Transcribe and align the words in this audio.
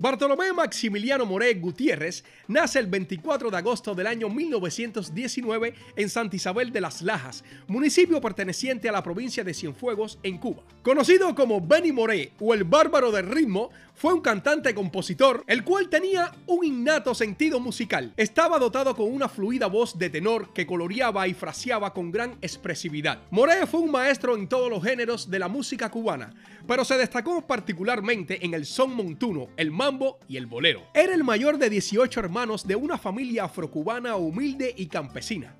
Bartolomé 0.00 0.50
Maximiliano 0.54 1.26
Moré 1.26 1.52
Gutiérrez 1.52 2.24
nace 2.48 2.78
el 2.78 2.86
24 2.86 3.50
de 3.50 3.56
agosto 3.58 3.94
del 3.94 4.06
año 4.06 4.30
1919 4.30 5.74
en 5.94 6.08
Santa 6.08 6.36
Isabel 6.36 6.72
de 6.72 6.80
las 6.80 7.02
Lajas, 7.02 7.44
municipio 7.66 8.18
perteneciente 8.18 8.88
a 8.88 8.92
la 8.92 9.02
provincia 9.02 9.44
de 9.44 9.52
Cienfuegos, 9.52 10.18
en 10.22 10.38
Cuba. 10.38 10.62
Conocido 10.82 11.34
como 11.34 11.60
Benny 11.60 11.92
Moré 11.92 12.32
o 12.40 12.54
el 12.54 12.64
bárbaro 12.64 13.12
del 13.12 13.26
ritmo, 13.26 13.68
fue 13.94 14.14
un 14.14 14.22
cantante-compositor, 14.22 15.44
el 15.46 15.62
cual 15.62 15.90
tenía 15.90 16.32
un 16.46 16.64
innato 16.64 17.14
sentido 17.14 17.60
musical. 17.60 18.14
Estaba 18.16 18.58
dotado 18.58 18.96
con 18.96 19.12
una 19.12 19.28
fluida 19.28 19.66
voz 19.66 19.98
de 19.98 20.08
tenor 20.08 20.54
que 20.54 20.66
coloreaba 20.66 21.28
y 21.28 21.34
fraseaba 21.34 21.92
con 21.92 22.10
gran 22.10 22.38
expresividad. 22.40 23.20
Moré 23.30 23.66
fue 23.66 23.80
un 23.80 23.90
maestro 23.90 24.34
en 24.34 24.48
todos 24.48 24.70
los 24.70 24.82
géneros 24.82 25.28
de 25.28 25.38
la 25.38 25.48
música 25.48 25.90
cubana, 25.90 26.32
pero 26.66 26.86
se 26.86 26.96
destacó 26.96 27.46
particularmente 27.46 28.42
en 28.42 28.54
el 28.54 28.64
son 28.64 28.94
montuno, 28.94 29.48
el 29.58 29.70
mambo 29.70 29.89
y 30.28 30.36
el 30.36 30.46
bolero. 30.46 30.82
Era 30.94 31.14
el 31.14 31.24
mayor 31.24 31.58
de 31.58 31.68
18 31.68 32.20
hermanos 32.20 32.66
de 32.66 32.76
una 32.76 32.96
familia 32.96 33.44
afrocubana 33.44 34.14
humilde 34.16 34.72
y 34.76 34.86
campesina. 34.86 35.56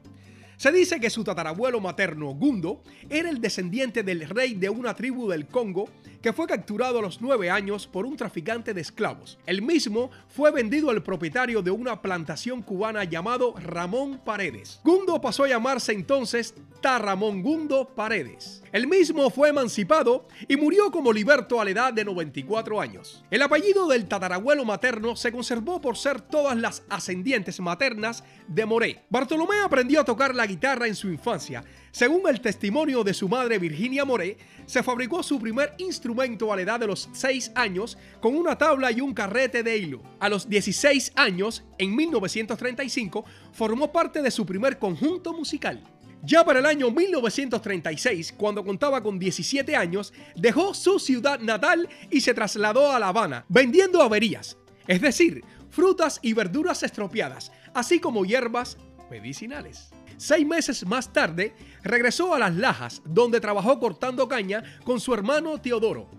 Se 0.57 0.71
dice 0.71 1.01
que 1.01 1.11
su 1.11 1.25
tatarabuelo 1.25 1.80
materno, 1.80 2.29
Gundo, 2.35 2.83
era 3.09 3.30
el 3.30 3.41
descendiente 3.41 4.02
del 4.02 4.29
rey 4.29 4.55
de 4.55 4.69
una 4.69 4.95
tribu 4.95 5.29
del 5.29 5.47
Congo 5.47 5.88
que 6.23 6.33
fue 6.33 6.47
capturado 6.47 6.98
a 6.98 7.02
los 7.02 7.21
nueve 7.21 7.51
años 7.51 7.87
por 7.87 8.05
un 8.05 8.16
traficante 8.16 8.74
de 8.74 8.83
esclavos. 8.83 9.38
El 9.47 9.62
mismo 9.62 10.11
fue 10.29 10.51
vendido 10.51 10.91
al 10.91 11.02
propietario 11.02 11.62
de 11.62 11.71
una 11.71 12.02
plantación 12.02 12.62
cubana 12.62 13.05
llamado 13.05 13.55
Ramón 13.59 14.21
Paredes. 14.23 14.80
Gundo 14.85 15.21
pasó 15.21 15.45
a 15.45 15.49
llamarse 15.49 15.93
entonces 15.93 16.55
Tarramón 16.80 17.43
Gundo 17.43 17.95
Paredes. 17.95 18.62
El 18.73 18.87
mismo 18.87 19.30
fue 19.30 19.51
emancipado 19.51 20.27
y 20.48 20.57
murió 20.57 20.91
como 20.91 21.12
liberto 21.12 21.61
a 21.61 21.65
la 21.65 21.71
edad 21.71 21.93
de 21.93 22.05
94 22.05 22.80
años. 22.80 23.25
El 23.30 23.43
apellido 23.43 23.87
del 23.88 24.07
tatarabuelo 24.07 24.65
materno 24.65 25.16
se 25.16 25.33
conservó 25.33 25.80
por 25.80 25.97
ser 25.97 26.21
todas 26.21 26.57
las 26.57 26.83
ascendientes 26.88 27.61
maternas 27.61 28.24
de 28.49 28.65
Moré. 28.65 29.05
Bartolomé 29.10 29.60
aprendió 29.60 30.01
a 30.01 30.05
tocar 30.05 30.35
la 30.35 30.46
guitarra 30.46 30.87
en 30.87 30.95
su 30.95 31.09
infancia. 31.09 31.65
Según 31.90 32.29
el 32.29 32.40
testimonio 32.40 33.02
de 33.02 33.15
su 33.15 33.29
madre 33.29 33.59
Virginia 33.59 34.05
Moré, 34.05 34.38
se 34.66 34.83
fabricó 34.83 35.23
su 35.23 35.40
primer 35.40 35.74
instrumento 35.79 36.52
a 36.52 36.57
la 36.57 36.62
edad 36.62 36.80
de 36.80 36.87
los 36.87 37.09
6 37.12 37.52
años 37.57 37.99
con 38.21 38.37
una 38.37 38.57
tabla 38.57 38.93
y 38.93 39.01
un 39.01 39.12
carrete 39.12 39.62
de 39.62 39.77
hilo. 39.77 40.01
A 40.21 40.29
los 40.29 40.49
16 40.49 41.12
años, 41.16 41.65
en 41.79 41.95
1935, 41.96 43.24
formó 43.52 43.93
parte 43.93 44.23
de 44.23 44.30
su 44.30 44.46
primer 44.46 44.79
conjunto 44.79 45.33
musical. 45.33 45.83
Ya 46.23 46.45
para 46.45 46.59
el 46.59 46.66
año 46.66 46.90
1936, 46.90 48.35
cuando 48.37 48.63
contaba 48.63 49.02
con 49.02 49.18
17 49.18 49.74
años, 49.74 50.13
dejó 50.37 50.74
su 50.74 50.99
ciudad 50.99 51.40
natal 51.40 51.88
y 52.10 52.21
se 52.21 52.35
trasladó 52.35 52.93
a 52.93 52.99
La 52.99 53.09
Habana, 53.09 53.46
vendiendo 53.49 54.02
averías, 54.02 54.59
es 54.87 55.01
decir, 55.01 55.43
frutas 55.71 56.18
y 56.23 56.35
verduras 56.35 56.82
estropeadas, 56.82 57.52
así 57.73 58.01
como 58.01 58.27
hierbas 58.27 58.77
medicinales. 59.10 59.88
Seis 60.18 60.46
meses 60.46 60.85
más 60.85 61.10
tarde, 61.10 61.54
regresó 61.82 62.34
a 62.34 62.38
Las 62.38 62.55
Lajas, 62.55 63.01
donde 63.07 63.40
trabajó 63.40 63.80
cortando 63.80 64.28
caña 64.28 64.62
con 64.84 65.00
su 65.00 65.15
hermano 65.15 65.59
Teodoro. 65.59 66.10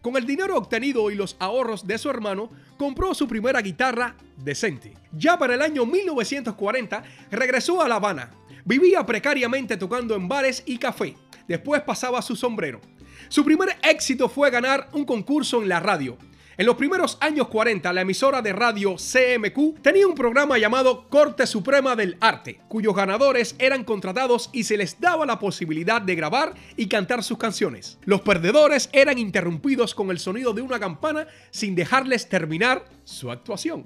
Con 0.00 0.16
el 0.16 0.24
dinero 0.24 0.56
obtenido 0.56 1.10
y 1.10 1.16
los 1.16 1.36
ahorros 1.40 1.84
de 1.84 1.98
su 1.98 2.08
hermano, 2.08 2.50
compró 2.76 3.12
su 3.14 3.26
primera 3.26 3.60
guitarra 3.60 4.14
decente. 4.36 4.94
Ya 5.10 5.36
para 5.36 5.54
el 5.54 5.62
año 5.62 5.84
1940, 5.84 7.02
regresó 7.32 7.82
a 7.82 7.88
La 7.88 7.96
Habana. 7.96 8.30
Vivía 8.64 9.04
precariamente 9.04 9.76
tocando 9.76 10.14
en 10.14 10.28
bares 10.28 10.62
y 10.66 10.78
café. 10.78 11.14
Después 11.46 11.82
pasaba 11.82 12.22
su 12.22 12.36
sombrero. 12.36 12.80
Su 13.28 13.44
primer 13.44 13.76
éxito 13.82 14.28
fue 14.28 14.50
ganar 14.50 14.88
un 14.92 15.04
concurso 15.04 15.62
en 15.62 15.68
la 15.68 15.80
radio. 15.80 16.18
En 16.58 16.66
los 16.66 16.74
primeros 16.74 17.18
años 17.20 17.46
40, 17.46 17.92
la 17.92 18.00
emisora 18.00 18.42
de 18.42 18.52
radio 18.52 18.96
CMQ 18.96 19.80
tenía 19.80 20.08
un 20.08 20.16
programa 20.16 20.58
llamado 20.58 21.08
Corte 21.08 21.46
Suprema 21.46 21.94
del 21.94 22.16
Arte, 22.18 22.60
cuyos 22.66 22.96
ganadores 22.96 23.54
eran 23.60 23.84
contratados 23.84 24.50
y 24.52 24.64
se 24.64 24.76
les 24.76 25.00
daba 25.00 25.24
la 25.24 25.38
posibilidad 25.38 26.02
de 26.02 26.16
grabar 26.16 26.54
y 26.76 26.88
cantar 26.88 27.22
sus 27.22 27.38
canciones. 27.38 27.98
Los 28.04 28.22
perdedores 28.22 28.90
eran 28.92 29.18
interrumpidos 29.18 29.94
con 29.94 30.10
el 30.10 30.18
sonido 30.18 30.52
de 30.52 30.62
una 30.62 30.80
campana 30.80 31.28
sin 31.52 31.76
dejarles 31.76 32.28
terminar 32.28 32.86
su 33.04 33.30
actuación. 33.30 33.84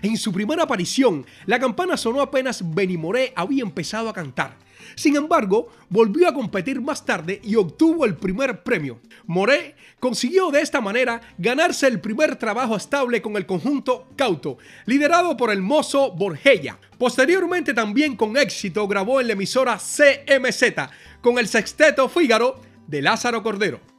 En 0.00 0.16
su 0.16 0.32
primera 0.32 0.62
aparición, 0.62 1.26
la 1.46 1.58
campana 1.58 1.96
sonó 1.96 2.22
apenas 2.22 2.62
Benny 2.74 2.96
Moré 2.96 3.32
había 3.36 3.62
empezado 3.62 4.08
a 4.08 4.14
cantar. 4.14 4.56
Sin 4.94 5.16
embargo, 5.16 5.68
volvió 5.88 6.28
a 6.28 6.34
competir 6.34 6.80
más 6.80 7.04
tarde 7.04 7.40
y 7.42 7.56
obtuvo 7.56 8.04
el 8.04 8.16
primer 8.16 8.62
premio. 8.62 9.00
Moré 9.26 9.76
consiguió 10.00 10.50
de 10.50 10.60
esta 10.60 10.80
manera 10.80 11.20
ganarse 11.38 11.86
el 11.86 12.00
primer 12.00 12.36
trabajo 12.36 12.76
estable 12.76 13.22
con 13.22 13.36
el 13.36 13.46
conjunto 13.46 14.08
Cauto, 14.16 14.58
liderado 14.86 15.36
por 15.36 15.50
el 15.50 15.62
mozo 15.62 16.12
Borgella. 16.12 16.78
Posteriormente 16.98 17.74
también 17.74 18.16
con 18.16 18.36
éxito 18.36 18.86
grabó 18.88 19.20
en 19.20 19.28
la 19.28 19.32
emisora 19.34 19.78
CMZ 19.78 20.62
con 21.20 21.38
el 21.38 21.48
sexteto 21.48 22.08
Fígaro 22.08 22.60
de 22.86 23.02
Lázaro 23.02 23.42
Cordero. 23.42 23.91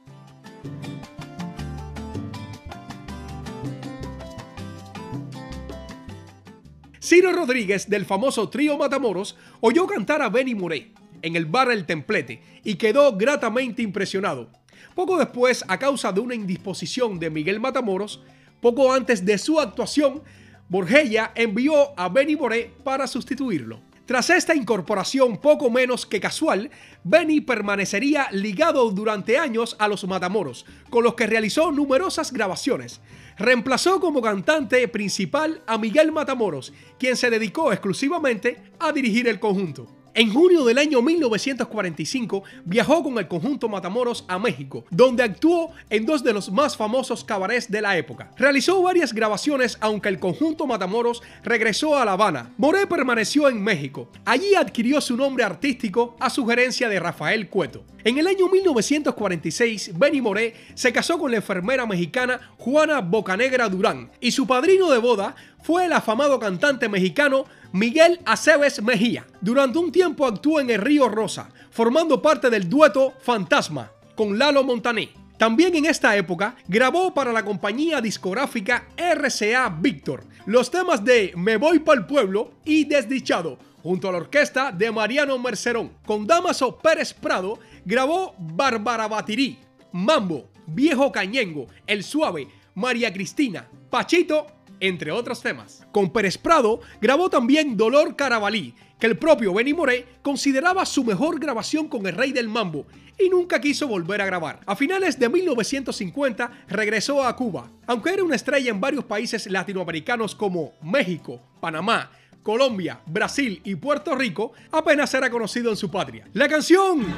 Ciro 7.14 7.30
Rodríguez 7.30 7.88
del 7.88 8.06
famoso 8.06 8.48
trío 8.48 8.76
Matamoros 8.76 9.36
oyó 9.60 9.86
cantar 9.86 10.20
a 10.20 10.28
Benny 10.28 10.56
Moré 10.56 10.90
en 11.22 11.36
el 11.36 11.46
bar 11.46 11.70
El 11.70 11.86
Templete 11.86 12.42
y 12.64 12.74
quedó 12.74 13.16
gratamente 13.16 13.82
impresionado. 13.82 14.50
Poco 14.96 15.16
después, 15.16 15.64
a 15.68 15.78
causa 15.78 16.10
de 16.10 16.18
una 16.18 16.34
indisposición 16.34 17.20
de 17.20 17.30
Miguel 17.30 17.60
Matamoros, 17.60 18.20
poco 18.60 18.92
antes 18.92 19.24
de 19.24 19.38
su 19.38 19.60
actuación, 19.60 20.24
Borgella 20.68 21.30
envió 21.36 21.96
a 21.96 22.08
Benny 22.08 22.34
Moré 22.34 22.72
para 22.82 23.06
sustituirlo. 23.06 23.78
Tras 24.06 24.28
esta 24.28 24.54
incorporación 24.54 25.38
poco 25.38 25.70
menos 25.70 26.04
que 26.04 26.20
casual, 26.20 26.70
Benny 27.04 27.40
permanecería 27.40 28.28
ligado 28.32 28.90
durante 28.90 29.38
años 29.38 29.76
a 29.78 29.88
los 29.88 30.06
Matamoros, 30.06 30.66
con 30.90 31.04
los 31.04 31.14
que 31.14 31.26
realizó 31.26 31.72
numerosas 31.72 32.30
grabaciones. 32.30 33.00
Reemplazó 33.38 34.00
como 34.00 34.20
cantante 34.20 34.86
principal 34.88 35.62
a 35.66 35.78
Miguel 35.78 36.12
Matamoros, 36.12 36.74
quien 36.98 37.16
se 37.16 37.30
dedicó 37.30 37.72
exclusivamente 37.72 38.62
a 38.78 38.92
dirigir 38.92 39.26
el 39.26 39.40
conjunto. 39.40 40.03
En 40.16 40.32
junio 40.32 40.64
del 40.64 40.78
año 40.78 41.02
1945 41.02 42.44
viajó 42.64 43.02
con 43.02 43.18
el 43.18 43.26
conjunto 43.26 43.68
Matamoros 43.68 44.24
a 44.28 44.38
México, 44.38 44.84
donde 44.88 45.24
actuó 45.24 45.72
en 45.90 46.06
dos 46.06 46.22
de 46.22 46.32
los 46.32 46.52
más 46.52 46.76
famosos 46.76 47.24
cabarets 47.24 47.68
de 47.68 47.82
la 47.82 47.98
época. 47.98 48.30
Realizó 48.36 48.80
varias 48.80 49.12
grabaciones, 49.12 49.76
aunque 49.80 50.08
el 50.08 50.20
conjunto 50.20 50.68
Matamoros 50.68 51.20
regresó 51.42 51.96
a 51.96 52.04
La 52.04 52.12
Habana. 52.12 52.52
Moré 52.58 52.86
permaneció 52.86 53.48
en 53.48 53.60
México. 53.60 54.08
Allí 54.24 54.54
adquirió 54.54 55.00
su 55.00 55.16
nombre 55.16 55.42
artístico 55.42 56.16
a 56.20 56.30
sugerencia 56.30 56.88
de 56.88 57.00
Rafael 57.00 57.48
Cueto. 57.48 57.82
En 58.04 58.18
el 58.18 58.26
año 58.26 58.48
1946, 58.50 59.98
Benny 59.98 60.20
Moré 60.20 60.54
se 60.74 60.92
casó 60.92 61.18
con 61.18 61.30
la 61.30 61.38
enfermera 61.38 61.86
mexicana 61.86 62.52
Juana 62.58 63.00
Bocanegra 63.00 63.66
Durán 63.70 64.10
y 64.20 64.30
su 64.30 64.46
padrino 64.46 64.90
de 64.90 64.98
boda 64.98 65.34
fue 65.64 65.86
el 65.86 65.94
afamado 65.94 66.38
cantante 66.38 66.90
mexicano 66.90 67.46
Miguel 67.72 68.20
Aceves 68.26 68.82
Mejía. 68.82 69.26
Durante 69.40 69.78
un 69.78 69.90
tiempo 69.90 70.26
actuó 70.26 70.60
en 70.60 70.68
El 70.68 70.82
Río 70.82 71.08
Rosa, 71.08 71.48
formando 71.70 72.20
parte 72.20 72.50
del 72.50 72.68
dueto 72.68 73.14
Fantasma 73.22 73.90
con 74.14 74.38
Lalo 74.38 74.62
Montané. 74.62 75.08
También 75.38 75.74
en 75.74 75.86
esta 75.86 76.14
época 76.16 76.54
grabó 76.68 77.14
para 77.14 77.32
la 77.32 77.42
compañía 77.42 78.02
discográfica 78.02 78.88
RCA 78.96 79.70
Víctor 79.70 80.24
los 80.44 80.70
temas 80.70 81.02
de 81.02 81.32
Me 81.34 81.56
voy 81.56 81.82
el 81.94 82.04
pueblo 82.04 82.52
y 82.66 82.84
Desdichado, 82.84 83.58
junto 83.82 84.10
a 84.10 84.12
la 84.12 84.18
orquesta 84.18 84.70
de 84.70 84.92
Mariano 84.92 85.38
Mercerón. 85.38 85.92
Con 86.04 86.26
Damaso 86.26 86.76
Pérez 86.76 87.14
Prado 87.14 87.58
grabó 87.86 88.34
Bárbara 88.38 89.08
Batirí, 89.08 89.58
Mambo, 89.92 90.50
Viejo 90.66 91.10
Cañengo, 91.10 91.68
El 91.86 92.04
Suave, 92.04 92.48
María 92.74 93.10
Cristina, 93.10 93.66
Pachito 93.88 94.46
entre 94.80 95.12
otros 95.12 95.40
temas. 95.40 95.86
Con 95.92 96.10
Pérez 96.10 96.38
Prado 96.38 96.80
grabó 97.00 97.30
también 97.30 97.76
Dolor 97.76 98.16
Carabalí, 98.16 98.74
que 98.98 99.06
el 99.06 99.18
propio 99.18 99.52
Benny 99.52 99.74
Moré 99.74 100.06
consideraba 100.22 100.86
su 100.86 101.04
mejor 101.04 101.38
grabación 101.38 101.88
con 101.88 102.06
el 102.06 102.14
rey 102.14 102.32
del 102.32 102.48
mambo 102.48 102.86
y 103.18 103.28
nunca 103.28 103.60
quiso 103.60 103.86
volver 103.86 104.20
a 104.20 104.26
grabar. 104.26 104.60
A 104.66 104.76
finales 104.76 105.18
de 105.18 105.28
1950 105.28 106.50
regresó 106.68 107.24
a 107.24 107.36
Cuba. 107.36 107.70
Aunque 107.86 108.12
era 108.12 108.24
una 108.24 108.36
estrella 108.36 108.70
en 108.70 108.80
varios 108.80 109.04
países 109.04 109.46
latinoamericanos 109.46 110.34
como 110.34 110.72
México, 110.82 111.40
Panamá, 111.60 112.10
Colombia, 112.42 113.00
Brasil 113.06 113.60
y 113.64 113.74
Puerto 113.74 114.14
Rico, 114.14 114.52
apenas 114.70 115.12
era 115.14 115.30
conocido 115.30 115.70
en 115.70 115.76
su 115.76 115.90
patria. 115.90 116.28
La 116.34 116.48
canción 116.48 117.16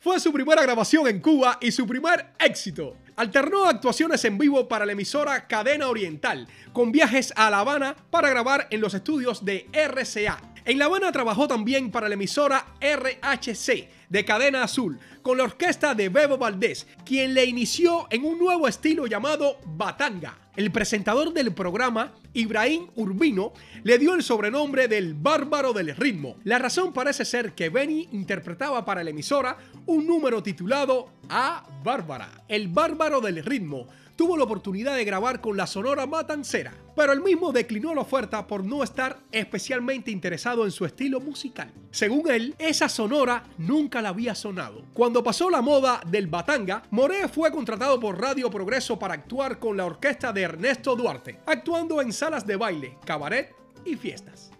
fue 0.00 0.18
su 0.20 0.32
primera 0.32 0.62
grabación 0.62 1.06
en 1.06 1.20
Cuba 1.20 1.58
y 1.60 1.70
su 1.70 1.86
primer 1.86 2.32
éxito. 2.38 2.96
Alternó 3.18 3.64
actuaciones 3.66 4.24
en 4.26 4.38
vivo 4.38 4.68
para 4.68 4.86
la 4.86 4.92
emisora 4.92 5.48
Cadena 5.48 5.88
Oriental, 5.88 6.46
con 6.72 6.92
viajes 6.92 7.32
a 7.34 7.50
La 7.50 7.58
Habana 7.58 7.96
para 8.12 8.30
grabar 8.30 8.68
en 8.70 8.80
los 8.80 8.94
estudios 8.94 9.44
de 9.44 9.66
RCA. 9.72 10.40
En 10.64 10.78
La 10.78 10.84
Habana 10.84 11.10
trabajó 11.10 11.48
también 11.48 11.90
para 11.90 12.08
la 12.08 12.14
emisora 12.14 12.66
RHC, 12.80 13.88
de 14.08 14.24
Cadena 14.24 14.62
Azul 14.62 14.98
con 15.22 15.38
la 15.38 15.44
orquesta 15.44 15.94
de 15.94 16.08
Bebo 16.08 16.38
Valdés, 16.38 16.86
quien 17.04 17.34
le 17.34 17.44
inició 17.44 18.06
en 18.10 18.24
un 18.24 18.38
nuevo 18.38 18.66
estilo 18.66 19.06
llamado 19.06 19.58
Batanga. 19.66 20.38
El 20.56 20.72
presentador 20.72 21.32
del 21.32 21.52
programa, 21.52 22.14
Ibrahim 22.32 22.88
Urbino, 22.96 23.52
le 23.84 23.98
dio 23.98 24.14
el 24.14 24.22
sobrenombre 24.22 24.88
del 24.88 25.14
bárbaro 25.14 25.72
del 25.72 25.94
ritmo. 25.94 26.36
La 26.44 26.58
razón 26.58 26.92
parece 26.92 27.24
ser 27.24 27.52
que 27.52 27.68
Benny 27.68 28.08
interpretaba 28.12 28.84
para 28.84 29.04
la 29.04 29.10
emisora 29.10 29.56
un 29.86 30.06
número 30.06 30.42
titulado 30.42 31.12
A 31.28 31.64
Bárbara, 31.84 32.44
el 32.48 32.68
bárbaro 32.68 33.20
del 33.20 33.44
ritmo, 33.44 33.86
tuvo 34.18 34.36
la 34.36 34.42
oportunidad 34.42 34.96
de 34.96 35.04
grabar 35.04 35.40
con 35.40 35.56
la 35.56 35.68
Sonora 35.68 36.04
Matancera, 36.04 36.74
pero 36.96 37.12
él 37.12 37.22
mismo 37.22 37.52
declinó 37.52 37.94
la 37.94 38.00
oferta 38.00 38.48
por 38.48 38.64
no 38.64 38.82
estar 38.82 39.20
especialmente 39.30 40.10
interesado 40.10 40.64
en 40.64 40.72
su 40.72 40.84
estilo 40.84 41.20
musical. 41.20 41.72
Según 41.92 42.28
él, 42.28 42.52
esa 42.58 42.88
Sonora 42.88 43.44
nunca 43.58 44.02
la 44.02 44.08
había 44.08 44.34
sonado. 44.34 44.82
Cuando 44.92 45.22
pasó 45.22 45.48
la 45.48 45.62
moda 45.62 46.00
del 46.04 46.26
batanga, 46.26 46.82
More 46.90 47.28
fue 47.28 47.52
contratado 47.52 48.00
por 48.00 48.20
Radio 48.20 48.50
Progreso 48.50 48.98
para 48.98 49.14
actuar 49.14 49.60
con 49.60 49.76
la 49.76 49.86
orquesta 49.86 50.32
de 50.32 50.42
Ernesto 50.42 50.96
Duarte, 50.96 51.38
actuando 51.46 52.02
en 52.02 52.12
salas 52.12 52.44
de 52.44 52.56
baile, 52.56 52.98
cabaret 53.04 53.54
y 53.84 53.94
fiestas. 53.94 54.50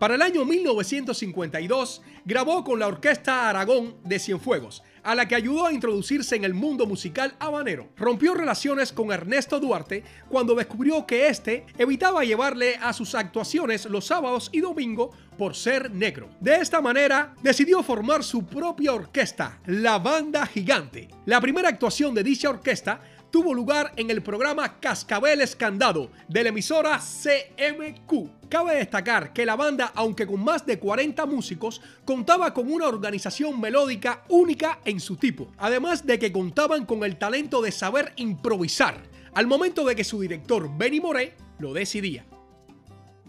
Para 0.00 0.16
el 0.16 0.22
año 0.22 0.44
1952 0.44 2.02
grabó 2.24 2.64
con 2.64 2.80
la 2.80 2.88
Orquesta 2.88 3.48
Aragón 3.48 3.94
de 4.02 4.18
Cienfuegos, 4.18 4.82
a 5.02 5.14
la 5.14 5.26
que 5.26 5.34
ayudó 5.34 5.66
a 5.66 5.72
introducirse 5.72 6.36
en 6.36 6.44
el 6.44 6.54
mundo 6.54 6.86
musical 6.86 7.34
habanero. 7.38 7.88
Rompió 7.96 8.34
relaciones 8.34 8.92
con 8.92 9.12
Ernesto 9.12 9.60
Duarte 9.60 10.04
cuando 10.28 10.54
descubrió 10.54 11.06
que 11.06 11.28
éste 11.28 11.66
evitaba 11.78 12.24
llevarle 12.24 12.76
a 12.76 12.92
sus 12.92 13.14
actuaciones 13.14 13.86
los 13.86 14.06
sábados 14.06 14.50
y 14.52 14.60
domingos 14.60 15.10
por 15.36 15.54
ser 15.54 15.90
negro. 15.90 16.28
De 16.40 16.56
esta 16.56 16.80
manera, 16.80 17.34
decidió 17.42 17.82
formar 17.82 18.22
su 18.22 18.46
propia 18.46 18.92
orquesta, 18.92 19.60
la 19.66 19.98
Banda 19.98 20.46
Gigante. 20.46 21.08
La 21.26 21.40
primera 21.40 21.68
actuación 21.68 22.14
de 22.14 22.22
dicha 22.22 22.50
orquesta 22.50 23.00
tuvo 23.32 23.54
lugar 23.54 23.94
en 23.96 24.10
el 24.10 24.22
programa 24.22 24.78
Cascabel 24.78 25.40
Escandado 25.40 26.10
de 26.28 26.42
la 26.42 26.50
emisora 26.50 27.00
CMQ. 27.00 28.48
Cabe 28.50 28.76
destacar 28.76 29.32
que 29.32 29.46
la 29.46 29.56
banda, 29.56 29.90
aunque 29.94 30.26
con 30.26 30.44
más 30.44 30.66
de 30.66 30.78
40 30.78 31.24
músicos, 31.24 31.80
contaba 32.04 32.52
con 32.52 32.70
una 32.70 32.86
organización 32.86 33.58
melódica 33.58 34.22
única 34.28 34.80
en 34.84 35.00
su 35.00 35.16
tipo, 35.16 35.50
además 35.56 36.06
de 36.06 36.18
que 36.18 36.30
contaban 36.30 36.84
con 36.84 37.02
el 37.04 37.16
talento 37.16 37.62
de 37.62 37.72
saber 37.72 38.12
improvisar, 38.16 39.02
al 39.32 39.46
momento 39.46 39.86
de 39.86 39.96
que 39.96 40.04
su 40.04 40.20
director 40.20 40.70
Benny 40.76 41.00
Moré 41.00 41.34
lo 41.58 41.72
decidía. 41.72 42.26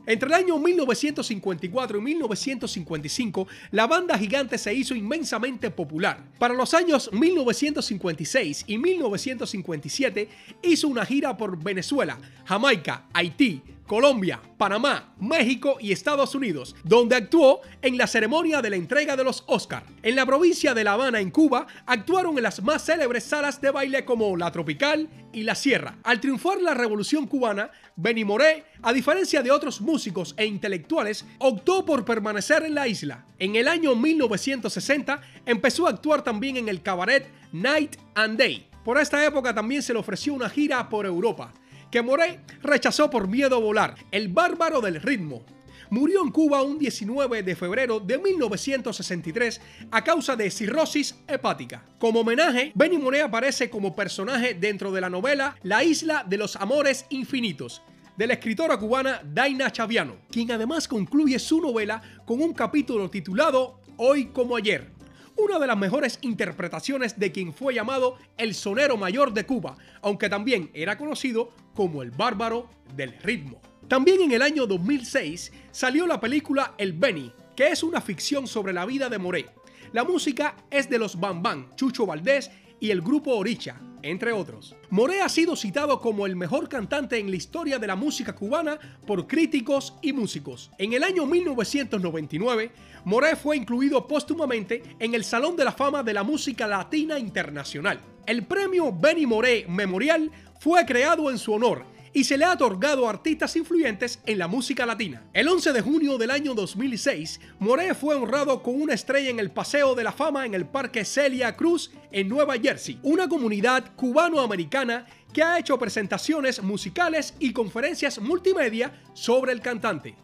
Entre 0.06 0.28
el 0.28 0.34
año 0.34 0.58
1954 0.60 1.98
y 1.98 2.02
1955, 2.02 3.48
la 3.72 3.88
banda 3.88 4.18
gigante 4.18 4.58
se 4.58 4.74
hizo 4.74 4.96
inmensamente 4.96 5.72
popular. 5.72 6.26
Para 6.38 6.54
los 6.54 6.74
años 6.74 7.10
1956 7.14 8.66
y 8.68 8.78
1957 8.78 10.30
hizo 10.62 10.88
una 10.90 11.06
gira 11.06 11.38
por 11.38 11.62
Venezuela, 11.64 12.20
Jamaica, 12.46 13.06
Haití, 13.14 13.62
Colombia, 13.88 14.42
Panamá, 14.58 15.14
México 15.20 15.78
y 15.80 15.92
Estados 15.92 16.36
Unidos, 16.36 16.76
donde 16.84 17.16
actuó 17.16 17.62
en 17.82 17.98
la 17.98 18.08
ceremonia 18.08 18.62
de 18.62 18.70
la 18.70 18.76
entrega 18.76 19.16
de 19.16 19.24
los 19.24 19.44
Oscar. 19.48 19.84
En 20.02 20.16
la 20.16 20.26
provincia 20.26 20.74
de 20.74 20.84
La 20.84 20.94
Habana, 20.94 21.20
en 21.20 21.32
Cuba, 21.32 21.68
actuaron 21.86 22.38
en 22.38 22.44
las 22.44 22.64
más 22.64 22.86
célebres 22.86 23.26
salas 23.26 23.60
de 23.60 23.72
baile 23.72 24.06
como 24.06 24.36
La 24.38 24.52
Tropical 24.52 25.10
y 25.34 25.44
La 25.44 25.56
Sierra. 25.56 25.98
Al 26.04 26.20
triunfar 26.20 26.62
la 26.62 26.74
Revolución 26.74 27.28
Cubana, 27.28 27.72
Benny 27.96 28.24
Moré, 28.24 28.66
a 28.82 28.94
diferencia 28.94 29.42
de 29.42 29.52
otros 29.52 29.82
músicos 29.82 30.34
e 30.38 30.46
intelectuales, 30.46 31.26
optó 31.40 31.86
por 31.86 32.06
permanecer 32.06 32.64
en 32.64 32.76
la 32.76 32.88
isla. 32.88 33.26
En 33.40 33.56
el 33.56 33.68
año 33.68 33.96
1960 33.96 35.22
empezó 35.46 35.88
a 35.88 35.90
actuar 35.90 36.24
también 36.24 36.58
en 36.58 36.70
el 36.70 36.82
cabaret 36.82 37.30
Night 37.52 37.98
and 38.16 38.38
Day. 38.38 38.68
Por 38.84 38.98
esta 38.98 39.26
época 39.26 39.54
también 39.54 39.82
se 39.82 39.94
le 39.94 40.00
ofreció 40.00 40.34
una 40.34 40.50
gira 40.50 40.90
por 40.90 41.06
Europa 41.06 41.54
que 41.94 42.02
Moré 42.02 42.40
rechazó 42.64 43.08
por 43.08 43.28
miedo 43.28 43.56
a 43.56 43.60
volar, 43.60 43.94
el 44.10 44.28
bárbaro 44.28 44.82
del 44.82 45.00
ritmo. 45.00 45.46
Murió 45.92 46.24
en 46.24 46.32
Cuba 46.32 46.64
un 46.64 46.80
19 46.80 47.44
de 47.44 47.56
febrero 47.56 48.00
de 48.00 48.18
1963 48.18 49.62
a 49.92 50.04
causa 50.04 50.36
de 50.36 50.50
cirrosis 50.50 51.14
hepática. 51.28 51.86
Como 52.00 52.22
homenaje, 52.22 52.72
Benny 52.74 52.98
Moré 52.98 53.22
aparece 53.22 53.70
como 53.70 53.96
personaje 53.96 54.56
dentro 54.56 54.92
de 54.92 55.02
la 55.02 55.10
novela 55.12 55.56
La 55.62 55.84
isla 55.84 56.26
de 56.28 56.38
los 56.38 56.56
amores 56.56 57.06
infinitos, 57.12 57.84
de 58.18 58.26
la 58.26 58.34
escritora 58.34 58.78
cubana 58.78 59.22
Daina 59.24 59.72
Chaviano, 59.72 60.16
quien 60.32 60.52
además 60.52 60.88
concluye 60.88 61.38
su 61.38 61.62
novela 61.62 62.02
con 62.26 62.42
un 62.42 62.54
capítulo 62.54 63.08
titulado 63.12 63.82
Hoy 63.98 64.30
como 64.30 64.56
ayer, 64.56 64.90
una 65.38 65.60
de 65.60 65.68
las 65.68 65.78
mejores 65.78 66.20
interpretaciones 66.22 67.20
de 67.20 67.32
quien 67.32 67.54
fue 67.54 67.74
llamado 67.74 68.18
el 68.38 68.54
sonero 68.54 68.98
mayor 68.98 69.34
de 69.34 69.46
Cuba, 69.46 69.78
aunque 70.02 70.30
también 70.30 70.70
era 70.74 70.98
conocido 70.98 71.52
como 71.74 72.02
el 72.02 72.12
bárbaro 72.12 72.70
del 72.96 73.18
ritmo. 73.20 73.62
También 73.88 74.22
en 74.22 74.32
el 74.32 74.42
año 74.42 74.66
2006 74.66 75.52
salió 75.72 76.08
la 76.08 76.20
película 76.20 76.74
El 76.78 76.94
Benny, 76.94 77.32
que 77.56 77.68
es 77.68 77.84
una 77.84 78.02
ficción 78.02 78.48
sobre 78.48 78.74
la 78.74 78.86
vida 78.86 79.10
de 79.10 79.18
Moré. 79.18 79.46
La 79.92 80.04
música 80.04 80.56
es 80.72 80.90
de 80.90 80.98
los 80.98 81.20
Bam 81.20 81.76
Chucho 81.76 82.06
Valdés 82.06 82.50
y 82.80 82.92
el 82.92 83.02
grupo 83.02 83.36
Oricha, 83.36 83.80
entre 84.04 84.32
otros. 84.32 84.76
Moré 84.90 85.22
ha 85.22 85.30
sido 85.30 85.56
citado 85.56 86.00
como 86.00 86.26
el 86.26 86.36
mejor 86.36 86.70
cantante 86.70 87.18
en 87.18 87.32
la 87.32 87.38
historia 87.38 87.80
de 87.80 87.88
la 87.88 87.96
música 87.96 88.36
cubana 88.36 88.78
por 89.08 89.26
críticos 89.26 89.96
y 90.02 90.14
músicos. 90.14 90.70
En 90.78 90.94
el 90.94 91.04
año 91.04 91.26
1999, 91.26 92.72
Moré 93.06 93.36
fue 93.36 93.58
incluido 93.58 94.08
póstumamente 94.08 94.84
en 95.00 95.16
el 95.16 95.24
Salón 95.24 95.56
de 95.56 95.66
la 95.66 95.72
Fama 95.72 96.04
de 96.04 96.14
la 96.14 96.24
Música 96.24 96.68
Latina 96.68 97.18
Internacional. 97.18 98.00
El 98.26 98.44
premio 98.46 98.94
Benny 98.94 99.26
Moré 99.26 99.66
Memorial 99.68 100.30
fue 100.60 100.86
creado 100.86 101.32
en 101.32 101.38
su 101.38 101.54
honor 101.54 101.93
y 102.14 102.24
se 102.24 102.38
le 102.38 102.46
ha 102.46 102.54
otorgado 102.54 103.08
a 103.08 103.10
artistas 103.10 103.56
influyentes 103.56 104.20
en 104.26 104.38
la 104.38 104.48
música 104.48 104.86
latina. 104.86 105.24
El 105.34 105.48
11 105.48 105.74
de 105.74 105.82
junio 105.82 106.18
del 106.18 106.32
año 106.32 106.54
2006, 106.54 107.40
Moré 107.60 107.94
fue 107.96 108.16
honrado 108.16 108.62
con 108.62 108.80
una 108.80 108.94
estrella 108.94 109.30
en 109.30 109.40
el 109.40 109.52
Paseo 109.52 109.96
de 109.96 110.04
la 110.04 110.12
Fama 110.12 110.46
en 110.46 110.54
el 110.54 110.66
Parque 110.66 111.06
Celia 111.06 111.56
Cruz 111.56 111.92
en 112.12 112.30
Nueva 112.30 112.56
Jersey, 112.62 113.00
una 113.02 113.28
comunidad 113.28 113.96
cubano-americana 113.96 115.08
que 115.34 115.42
ha 115.42 115.58
hecho 115.58 115.80
presentaciones 115.80 116.62
musicales 116.62 117.34
y 117.40 117.52
conferencias 117.52 118.20
multimedia 118.20 119.02
sobre 119.14 119.52
el 119.52 119.62
cantante. 119.62 120.16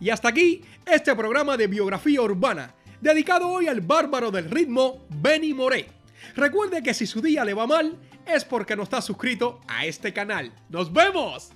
Y 0.00 0.10
hasta 0.10 0.28
aquí 0.28 0.62
este 0.86 1.14
programa 1.16 1.56
de 1.56 1.66
biografía 1.66 2.22
urbana 2.22 2.74
dedicado 3.00 3.48
hoy 3.48 3.68
al 3.68 3.80
bárbaro 3.80 4.30
del 4.30 4.50
ritmo 4.50 5.04
Benny 5.08 5.54
Moré. 5.54 5.88
Recuerde 6.36 6.82
que 6.82 6.94
si 6.94 7.06
su 7.06 7.20
día 7.20 7.44
le 7.44 7.54
va 7.54 7.66
mal 7.66 7.96
es 8.26 8.44
porque 8.44 8.76
no 8.76 8.82
está 8.82 9.00
suscrito 9.00 9.60
a 9.66 9.86
este 9.86 10.12
canal. 10.12 10.52
¡Nos 10.68 10.92
vemos! 10.92 11.50